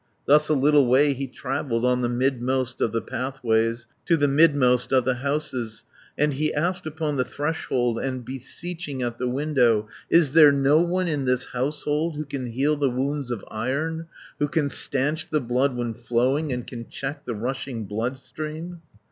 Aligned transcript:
Thus 0.25 0.49
a 0.49 0.55
little 0.55 0.87
way 0.87 1.13
he 1.13 1.27
travelled, 1.27 1.83
240 1.83 1.95
On 1.95 2.01
the 2.01 2.07
midmost 2.09 2.81
of 2.81 2.91
the 2.91 3.03
pathways, 3.03 3.85
To 4.07 4.17
the 4.17 4.27
midmost 4.27 4.91
of 4.91 5.05
the 5.05 5.13
houses, 5.13 5.83
And 6.17 6.33
he 6.33 6.51
asked 6.51 6.87
upon 6.87 7.17
the 7.17 7.23
threshold, 7.23 7.99
And 7.99 8.25
beseeching 8.25 9.03
at 9.03 9.19
the 9.19 9.27
window, 9.29 9.87
"Is 10.09 10.33
there 10.33 10.51
no 10.51 10.81
one 10.81 11.07
in 11.07 11.25
this 11.25 11.45
household, 11.53 12.15
Who 12.15 12.25
can 12.25 12.47
heal 12.47 12.75
the 12.77 12.89
wounds 12.89 13.29
of 13.29 13.45
iron, 13.51 14.07
Who 14.39 14.47
can 14.47 14.69
stanch 14.69 15.29
the 15.29 15.39
blood 15.39 15.75
when 15.75 15.93
flowing, 15.93 16.51
And 16.51 16.65
can 16.65 16.89
check 16.89 17.25
the 17.25 17.35
rushing 17.35 17.83
bloodstream?" 17.85 18.81